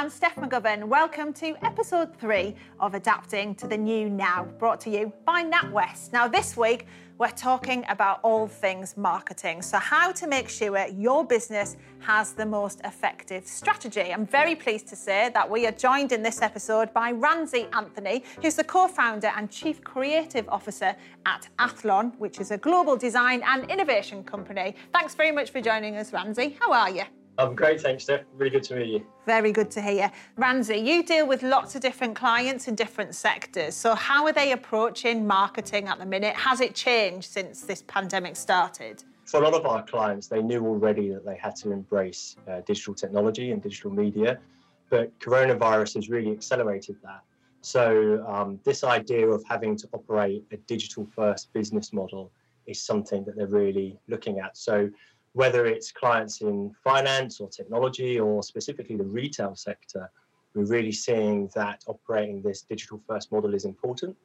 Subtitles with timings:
[0.00, 0.84] I'm Steph McGovern.
[0.84, 6.10] Welcome to episode three of Adapting to the New Now, brought to you by NatWest.
[6.10, 6.86] Now, this week,
[7.18, 9.60] we're talking about all things marketing.
[9.60, 14.10] So, how to make sure your business has the most effective strategy.
[14.10, 18.24] I'm very pleased to say that we are joined in this episode by Ramsey Anthony,
[18.40, 20.96] who's the co founder and chief creative officer
[21.26, 24.76] at Athlon, which is a global design and innovation company.
[24.94, 26.56] Thanks very much for joining us, Ramsey.
[26.58, 27.02] How are you?
[27.38, 28.22] I'm great, thanks, Steph.
[28.36, 29.06] Really good to meet you.
[29.24, 30.04] Very good to hear.
[30.04, 30.10] You.
[30.36, 33.74] Ramsey, you deal with lots of different clients in different sectors.
[33.74, 36.34] So, how are they approaching marketing at the minute?
[36.36, 39.04] Has it changed since this pandemic started?
[39.24, 42.62] For a lot of our clients, they knew already that they had to embrace uh,
[42.66, 44.38] digital technology and digital media,
[44.88, 47.20] but coronavirus has really accelerated that.
[47.62, 52.32] So, um, this idea of having to operate a digital first business model
[52.66, 54.56] is something that they're really looking at.
[54.56, 54.90] So,
[55.32, 60.10] whether it's clients in finance or technology or specifically the retail sector,
[60.54, 64.16] we're really seeing that operating this digital first model is important.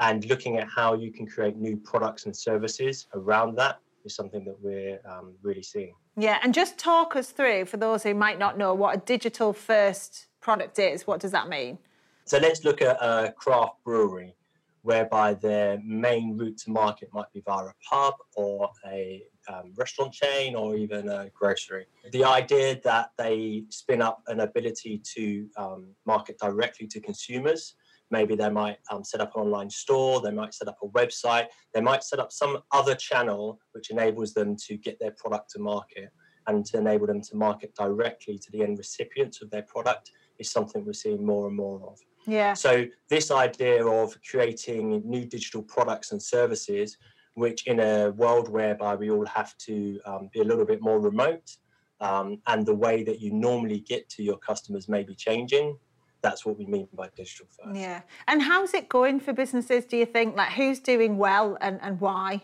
[0.00, 4.44] And looking at how you can create new products and services around that is something
[4.44, 5.94] that we're um, really seeing.
[6.16, 9.52] Yeah, and just talk us through, for those who might not know, what a digital
[9.52, 11.06] first product is.
[11.06, 11.78] What does that mean?
[12.24, 14.34] So let's look at a craft brewery
[14.82, 20.12] whereby their main route to market might be via a pub or a um, restaurant
[20.12, 21.86] chain or even a grocery.
[22.12, 27.74] The idea that they spin up an ability to um, market directly to consumers.
[28.10, 31.46] Maybe they might um, set up an online store, they might set up a website,
[31.72, 35.58] they might set up some other channel which enables them to get their product to
[35.58, 36.10] market
[36.46, 40.50] and to enable them to market directly to the end recipients of their product is
[40.50, 41.98] something we're seeing more and more of.
[42.26, 42.54] Yeah.
[42.54, 46.98] So this idea of creating new digital products and services
[47.34, 51.00] which in a world whereby we all have to um, be a little bit more
[51.00, 51.56] remote
[52.00, 55.76] um, and the way that you normally get to your customers may be changing
[56.22, 57.78] that's what we mean by digital first.
[57.78, 58.00] Yeah.
[58.28, 60.36] And how's it going for businesses do you think?
[60.36, 62.40] Like who's doing well and, and why?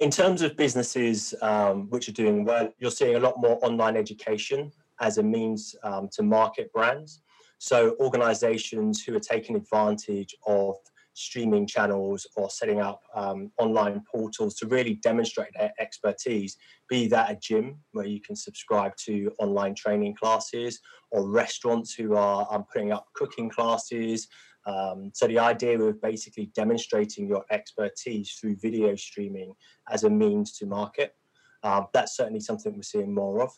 [0.00, 3.96] In terms of businesses um, which are doing well you're seeing a lot more online
[3.96, 7.22] education as a means um, to market brands.
[7.58, 10.76] So organizations who are taking advantage of
[11.18, 16.56] streaming channels or setting up um, online portals to really demonstrate their expertise,
[16.88, 20.80] be that a gym where you can subscribe to online training classes
[21.10, 24.28] or restaurants who are um, putting up cooking classes.
[24.66, 29.54] Um, so the idea of basically demonstrating your expertise through video streaming
[29.90, 31.14] as a means to market,
[31.62, 33.50] um, that's certainly something we're seeing more of.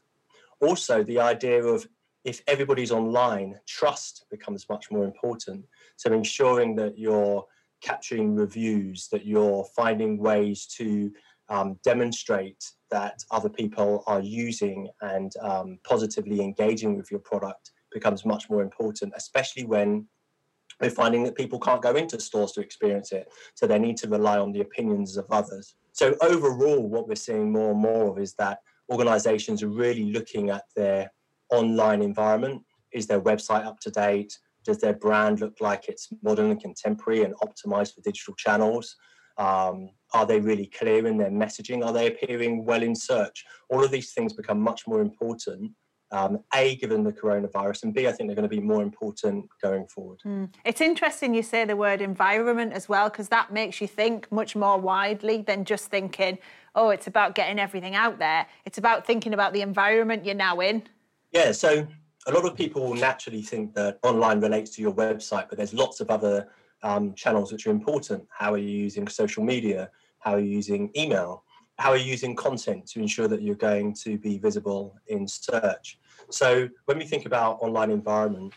[0.63, 1.87] Also, the idea of
[2.25, 5.65] if everybody's online, trust becomes much more important.
[5.97, 7.45] So ensuring that you're
[7.83, 11.11] capturing reviews, that you're finding ways to
[11.49, 18.25] um, demonstrate that other people are using and um, positively engaging with your product becomes
[18.25, 20.07] much more important, especially when
[20.81, 23.29] we're finding that people can't go into stores to experience it.
[23.55, 25.75] So they need to rely on the opinions of others.
[25.93, 28.61] So overall, what we're seeing more and more of is that
[28.91, 31.11] organizations are really looking at their
[31.51, 32.63] online environment.
[32.93, 34.37] Is their website up to date?
[34.65, 38.97] Does their brand look like it's modern and contemporary and optimized for digital channels?
[39.39, 41.85] Um, are they really clear in their messaging?
[41.85, 43.45] Are they appearing well in search?
[43.71, 45.73] All of these things become much more important.
[46.13, 49.49] Um, a, given the coronavirus, and B, I think they're going to be more important
[49.63, 50.19] going forward.
[50.27, 50.53] Mm.
[50.65, 54.57] It's interesting you say the word environment as well, because that makes you think much
[54.57, 56.39] more widely than just thinking,
[56.75, 58.47] oh, it's about getting everything out there.
[58.65, 60.83] It's about thinking about the environment you're now in.
[61.33, 61.87] Yeah, so
[62.27, 65.73] a lot of people will naturally think that online relates to your website, but there's
[65.73, 66.49] lots of other
[66.83, 68.25] um, channels which are important.
[68.37, 69.91] How are you using social media?
[70.19, 71.45] How are you using email?
[71.79, 75.99] How are you using content to ensure that you're going to be visible in search?
[76.31, 78.53] So when we think about online environment,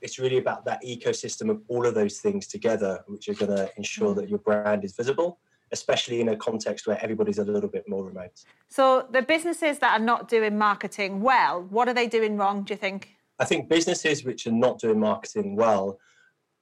[0.00, 3.70] it's really about that ecosystem of all of those things together, which are going to
[3.76, 5.38] ensure that your brand is visible
[5.72, 8.44] especially in a context where everybody's a little bit more remote.
[8.68, 12.74] So, the businesses that are not doing marketing well, what are they doing wrong, do
[12.74, 13.16] you think?
[13.38, 15.98] I think businesses which are not doing marketing well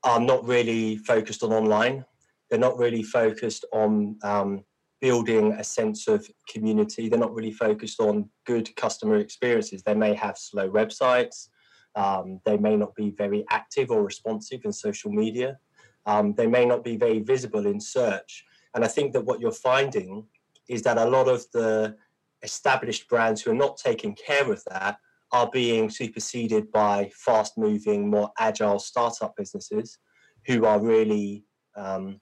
[0.03, 2.05] are not really focused on online.
[2.49, 4.65] They're not really focused on um,
[5.01, 7.09] building a sense of community.
[7.09, 9.83] They're not really focused on good customer experiences.
[9.83, 11.49] They may have slow websites.
[11.97, 15.59] Um, they may not be very active or responsive in social media.
[16.07, 18.45] Um, they may not be very visible in search.
[18.75, 20.27] And I think that what you're finding
[20.69, 21.97] is that a lot of the
[22.43, 24.99] established brands who are not taking care of that
[25.33, 29.99] are being superseded by fast moving, more agile startup businesses
[30.47, 31.45] who are really
[31.77, 32.21] um,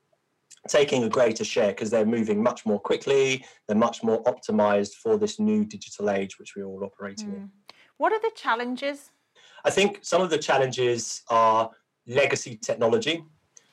[0.69, 5.17] taking a greater share because they're moving much more quickly, they're much more optimized for
[5.17, 7.37] this new digital age which we're all operating mm.
[7.37, 7.51] in.
[7.97, 9.11] What are the challenges?
[9.65, 11.71] I think some of the challenges are
[12.07, 13.25] legacy technology.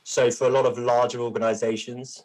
[0.03, 2.23] So for a lot of larger organizations,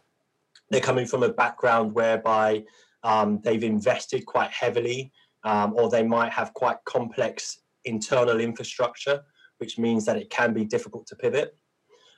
[0.70, 2.64] they're coming from a background whereby
[3.02, 5.12] um, they've invested quite heavily,
[5.44, 9.22] um, or they might have quite complex internal infrastructure,
[9.58, 11.56] which means that it can be difficult to pivot.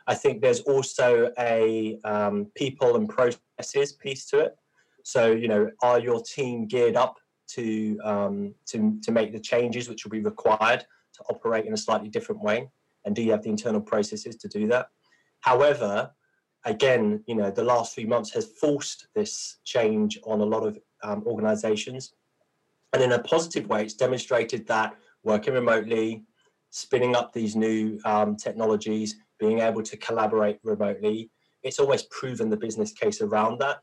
[0.07, 4.57] I think there's also a um, people and processes piece to it.
[5.05, 7.19] So, you know, are your team geared up
[7.51, 10.81] to um, to to make the changes which will be required
[11.15, 12.69] to operate in a slightly different way?
[13.05, 14.89] And do you have the internal processes to do that?
[15.41, 16.11] However,
[16.65, 20.79] again, you know, the last few months has forced this change on a lot of
[21.03, 22.15] um, organizations.
[22.93, 24.95] And in a positive way, it's demonstrated that
[25.25, 26.25] working remotely,
[26.71, 31.31] spinning up these new um, technologies, being able to collaborate remotely,
[31.63, 33.79] it's always proven the business case around that.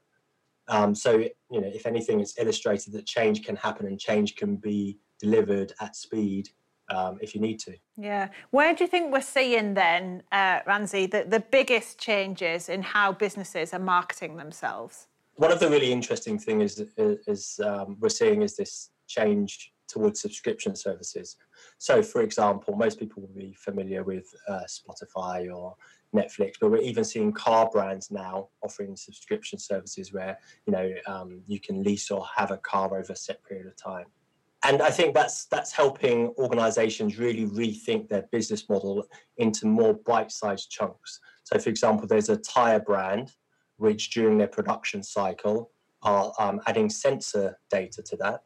[0.67, 4.55] Um, so, you know, if anything, it's illustrated that change can happen and change can
[4.55, 6.49] be delivered at speed
[6.89, 7.75] um, if you need to.
[7.97, 8.29] Yeah.
[8.51, 13.11] Where do you think we're seeing then, uh, Ramsey, the, the biggest changes in how
[13.11, 15.07] businesses are marketing themselves?
[15.35, 20.21] One of the really interesting things is, is um, we're seeing is this change towards
[20.21, 21.35] subscription services.
[21.79, 25.75] So, for example, most people will be familiar with uh, Spotify or
[26.15, 31.41] Netflix, but we're even seeing car brands now offering subscription services where you know um,
[31.45, 34.05] you can lease or have a car over a set period of time
[34.63, 39.05] and I think that's that's helping organizations really rethink their business model
[39.37, 41.19] into more bite-sized chunks.
[41.43, 43.33] So, for example, there's a tire brand
[43.77, 45.71] which, during their production cycle,
[46.03, 48.43] are um, adding sensor data to that,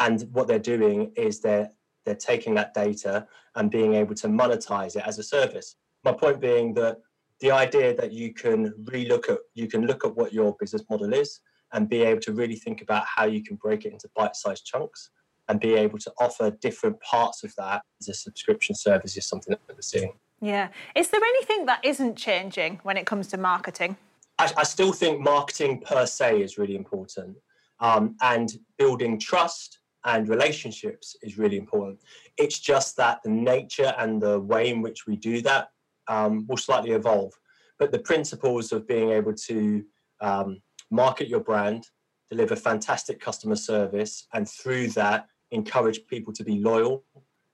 [0.00, 1.70] and what they're doing is they're
[2.04, 5.76] they're taking that data and being able to monetize it as a service.
[6.04, 6.98] My point being that
[7.40, 11.14] the idea that you can relook at you can look at what your business model
[11.14, 11.40] is
[11.72, 15.10] and be able to really think about how you can break it into bite-sized chunks
[15.48, 19.52] and be able to offer different parts of that as a subscription service is something
[19.52, 20.12] that we're seeing.
[20.40, 20.68] Yeah.
[20.94, 23.96] Is there anything that isn't changing when it comes to marketing?
[24.38, 27.36] I, I still think marketing per se is really important.
[27.80, 32.00] Um, and building trust and relationships is really important.
[32.36, 35.68] It's just that the nature and the way in which we do that
[36.08, 37.32] um, will slightly evolve.
[37.78, 39.84] But the principles of being able to
[40.20, 40.60] um,
[40.90, 41.88] market your brand,
[42.30, 47.04] deliver fantastic customer service, and through that, encourage people to be loyal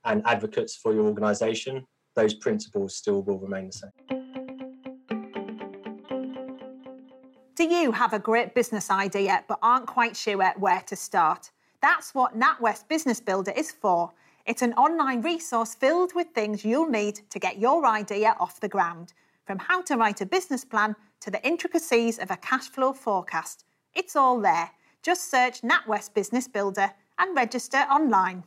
[0.05, 3.91] and advocates for your organization, those principles still will remain the same.
[7.57, 11.51] Do you have a great business idea but aren't quite sure where to start?
[11.81, 14.13] That's what NatWest Business Builder is for.
[14.47, 18.69] It's an online resource filled with things you'll need to get your idea off the
[18.69, 19.13] ground,
[19.47, 23.65] from how to write a business plan to the intricacies of a cash flow forecast.
[23.95, 24.71] It's all there.
[25.03, 28.45] Just search NatWest Business Builder and register online.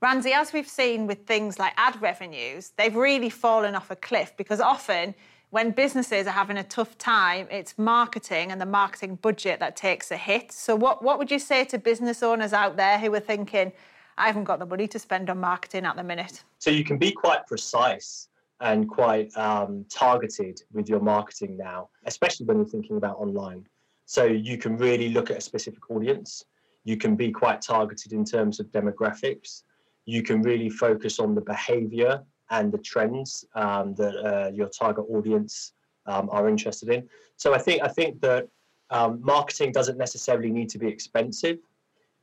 [0.00, 4.36] Ramsey, as we've seen with things like ad revenues, they've really fallen off a cliff
[4.36, 5.14] because often
[5.50, 10.10] when businesses are having a tough time, it's marketing and the marketing budget that takes
[10.10, 10.50] a hit.
[10.50, 13.70] So, what, what would you say to business owners out there who are thinking,
[14.16, 16.42] I haven't got the money to spend on marketing at the minute?
[16.58, 18.28] So, you can be quite precise
[18.60, 23.66] and quite um, targeted with your marketing now, especially when you're thinking about online.
[24.12, 26.44] So you can really look at a specific audience.
[26.84, 29.62] You can be quite targeted in terms of demographics.
[30.04, 35.06] You can really focus on the behavior and the trends um, that uh, your target
[35.08, 35.72] audience
[36.04, 37.08] um, are interested in.
[37.38, 38.48] So I think I think that
[38.90, 41.60] um, marketing doesn't necessarily need to be expensive,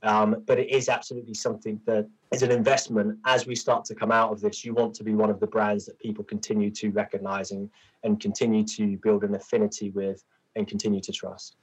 [0.04, 3.18] um, but it is absolutely something that is an investment.
[3.26, 5.48] As we start to come out of this, you want to be one of the
[5.48, 7.68] brands that people continue to recognize and,
[8.04, 10.24] and continue to build an affinity with
[10.60, 11.56] and continue to trust.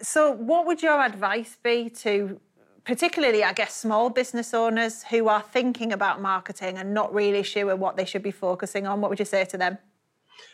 [0.00, 2.40] So, what would your advice be to
[2.84, 7.74] particularly, I guess, small business owners who are thinking about marketing and not really sure
[7.74, 9.00] what they should be focusing on?
[9.00, 9.78] What would you say to them?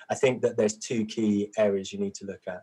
[0.08, 2.62] I think that there's two key areas you need to look at.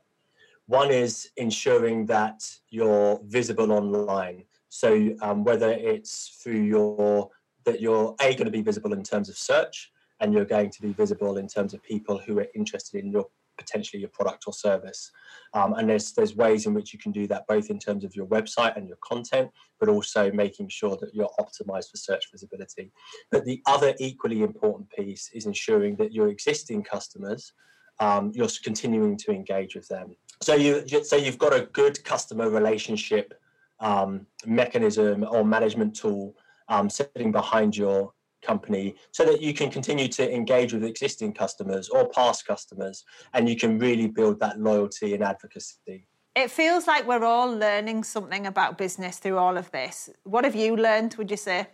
[0.65, 4.43] One is ensuring that you're visible online.
[4.69, 7.29] So um, whether it's through your
[7.63, 10.81] that you're a going to be visible in terms of search, and you're going to
[10.81, 13.27] be visible in terms of people who are interested in your
[13.57, 15.11] potentially your product or service.
[15.53, 18.15] Um, and there's there's ways in which you can do that both in terms of
[18.15, 19.49] your website and your content,
[19.79, 22.91] but also making sure that you're optimized for search visibility.
[23.31, 27.53] But the other equally important piece is ensuring that your existing customers,
[27.99, 30.15] um, you're continuing to engage with them.
[30.41, 33.33] So you so you've got a good customer relationship
[33.79, 36.35] um, mechanism or management tool
[36.69, 41.89] um, sitting behind your company so that you can continue to engage with existing customers
[41.89, 43.03] or past customers
[43.33, 46.05] and you can really build that loyalty and advocacy.
[46.35, 50.09] It feels like we're all learning something about business through all of this.
[50.23, 51.67] What have you learned, would you say?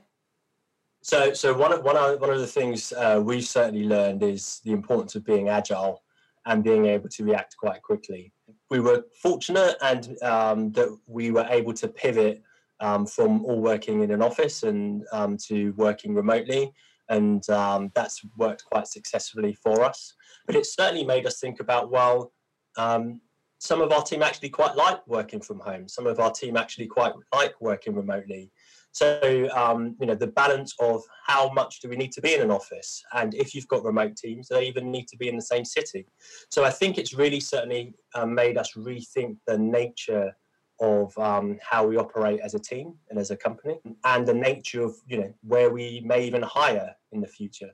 [1.01, 4.61] So, so one of one of one of the things uh, we've certainly learned is
[4.63, 6.01] the importance of being agile
[6.45, 8.31] and being able to react quite quickly.
[8.69, 12.41] We were fortunate and um, that we were able to pivot
[12.83, 16.71] um, from all working in an office and um, to working remotely,
[17.09, 20.13] and um, that's worked quite successfully for us.
[20.45, 22.33] But it certainly made us think about well.
[22.77, 23.21] Um,
[23.59, 25.87] some of our team actually quite like working from home.
[25.87, 28.51] Some of our team actually quite like working remotely.
[28.91, 32.41] So, um, you know, the balance of how much do we need to be in
[32.41, 33.01] an office?
[33.13, 36.05] And if you've got remote teams, they even need to be in the same city.
[36.51, 40.35] So I think it's really certainly um, made us rethink the nature
[40.83, 44.83] of um, how we operate as a team and as a company and the nature
[44.83, 47.71] of, you know, where we may even hire in the future.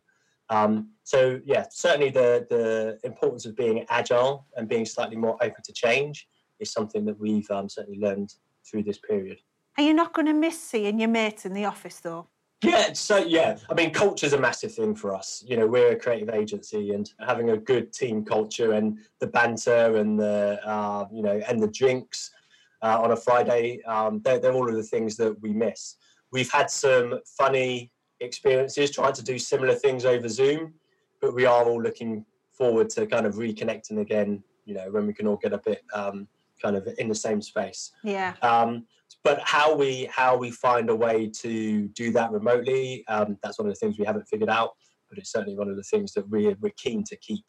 [0.49, 5.63] Um, so yeah, certainly the, the importance of being agile and being slightly more open
[5.63, 6.27] to change
[6.59, 9.39] is something that we've um, certainly learned through this period.
[9.77, 12.27] Are you not going to miss seeing your mates in the office though?
[12.61, 15.45] Yeah, so yeah, I mean, culture is a massive thing for us.
[15.47, 19.95] You know, we're a creative agency, and having a good team culture and the banter
[19.95, 22.31] and the uh, you know and the drinks
[22.81, 25.95] uh, on a Friday, um, they're, they're all of the things that we miss.
[26.31, 30.73] We've had some funny experiences trying to do similar things over Zoom,
[31.21, 34.43] but we are all looking forward to kind of reconnecting again.
[34.65, 36.27] You know, when we can all get a bit um,
[36.61, 37.91] kind of in the same space.
[38.03, 38.35] Yeah.
[38.41, 38.85] Um,
[39.23, 43.67] but how we how we find a way to do that remotely, um, that's one
[43.67, 44.71] of the things we haven't figured out.
[45.09, 47.43] But it's certainly one of the things that we're we're keen to keep.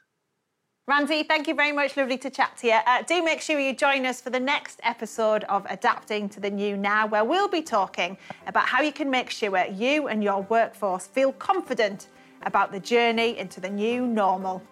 [0.90, 1.97] Randy, thank you very much.
[1.97, 2.78] Lovely to chat to you.
[2.85, 6.50] Uh, do make sure you join us for the next episode of Adapting to the
[6.50, 8.18] New Now, where we'll be talking
[8.49, 12.09] about how you can make sure you and your workforce feel confident
[12.42, 14.64] about the journey into the new normal.